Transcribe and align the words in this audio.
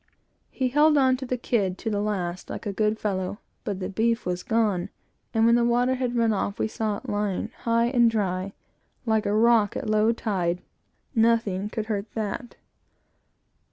He 0.49 0.69
held 0.69 0.97
on 0.97 1.15
to 1.17 1.27
the 1.27 1.37
kid 1.37 1.77
till 1.77 1.91
the 1.91 2.01
last, 2.01 2.49
like 2.49 2.65
a 2.65 2.73
good 2.73 2.97
fellow, 2.97 3.37
but 3.63 3.79
the 3.79 3.87
beef 3.87 4.25
was 4.25 4.41
gone, 4.41 4.89
and 5.31 5.45
when 5.45 5.53
the 5.53 5.63
water 5.63 5.93
had 5.93 6.15
run 6.17 6.33
off, 6.33 6.57
we 6.57 6.67
saw 6.67 6.97
it 6.97 7.07
lying 7.07 7.51
high 7.65 7.85
and 7.85 8.09
dry, 8.09 8.53
like 9.05 9.27
a 9.27 9.35
rock 9.35 9.75
at 9.77 9.87
low 9.87 10.11
tide 10.11 10.63
nothing 11.13 11.69
could 11.69 11.85
hurt 11.85 12.11
that. 12.15 12.55